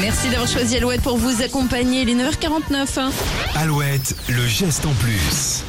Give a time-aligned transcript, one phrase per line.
[0.00, 2.02] Merci d'avoir choisi Alouette pour vous accompagner.
[2.02, 3.10] Il est 9h49.
[3.56, 5.64] Alouette, le geste en plus.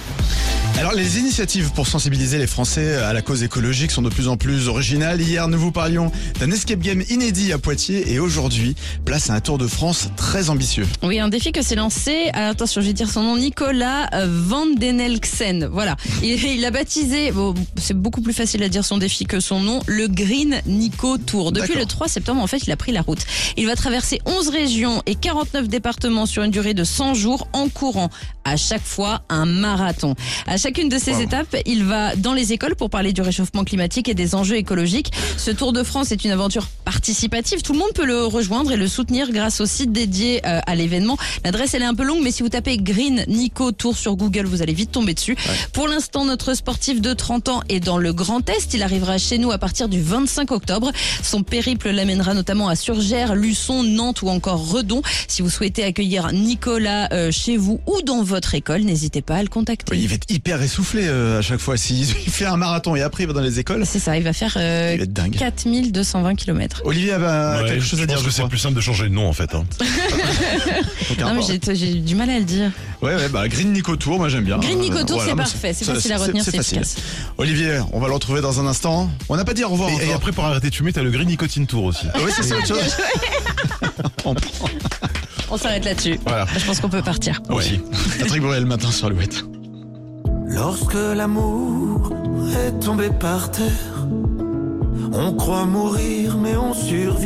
[0.84, 4.36] Alors les initiatives pour sensibiliser les Français à la cause écologique sont de plus en
[4.36, 5.22] plus originales.
[5.22, 8.76] Hier nous vous parlions d'un escape game inédit à Poitiers et aujourd'hui
[9.06, 10.86] place à un Tour de France très ambitieux.
[11.02, 14.28] Oui, un défi que s'est lancé, euh, attention je vais dire son nom, Nicolas euh,
[14.30, 15.70] Van Denelksen.
[15.72, 19.40] Voilà, il, il a baptisé, bon, c'est beaucoup plus facile à dire son défi que
[19.40, 21.54] son nom, le Green Nico Tour.
[21.54, 23.26] Depuis le 3 septembre en fait il a pris la route.
[23.56, 27.70] Il va traverser 11 régions et 49 départements sur une durée de 100 jours en
[27.70, 28.10] courant
[28.44, 30.16] à chaque fois un marathon.
[30.46, 31.22] À chacune de ces Wow.
[31.22, 35.12] étapes, il va dans les écoles pour parler du réchauffement climatique et des enjeux écologiques.
[35.38, 37.62] Ce Tour de France est une aventure participative.
[37.62, 40.74] Tout le monde peut le rejoindre et le soutenir grâce au site dédié euh, à
[40.74, 41.16] l'événement.
[41.46, 44.46] L'adresse elle est un peu longue, mais si vous tapez Green Nico Tour sur Google,
[44.48, 45.36] vous allez vite tomber dessus.
[45.74, 48.74] Pour l'instant, notre sportif de 30 ans est dans le Grand Est.
[48.74, 50.92] Il arrivera chez nous à partir du 25 octobre.
[51.22, 55.04] Son périple l'amènera notamment à Surgères, Luçon, Nantes ou encore Redon.
[55.28, 59.44] Si vous souhaitez accueillir Nicolas euh, chez vous ou dans votre école, n'hésitez pas à
[59.44, 59.92] le contacter.
[59.92, 61.78] Oui, il va être hyper essoufflé euh, à chaque fois.
[61.78, 64.24] S'il il fait un marathon et après il va dans les écoles, C'est ça, il
[64.24, 65.36] va faire euh, il va être dingue.
[65.38, 66.82] 4220 km.
[66.86, 68.16] Olivier a Ouais, quelque chose je à dire.
[68.16, 69.54] pense que je c'est plus simple de changer de nom en fait.
[69.56, 69.64] hein.
[71.20, 72.72] Non mais j'ai du mal à le dire.
[73.02, 74.58] Ouais, ouais, bah Green Nico Tour, moi j'aime bien.
[74.58, 76.80] Green Nico Tour, c'est moi, parfait, c'est ça, facile à retenir, c'est facile.
[76.80, 76.96] efficace.
[77.38, 79.10] Olivier, on va le retrouver dans un instant.
[79.30, 79.90] On n'a pas dit au revoir.
[80.02, 82.06] Et, après pour arrêter de fumer, t'as le Green Nicotine Tour aussi.
[82.14, 82.98] Ah oui, c'est ça autre chose.
[84.26, 84.70] On prend
[85.52, 86.20] On s'arrête là-dessus.
[86.26, 86.46] Voilà.
[86.58, 87.42] Je pense qu'on peut partir.
[87.50, 87.80] Aussi.
[88.20, 89.44] Patrick Bruel maintenant sur Alouette.
[90.54, 92.12] Lorsque l'amour
[92.66, 94.06] est tombé par terre,
[95.12, 97.24] on croit mourir mais on survit.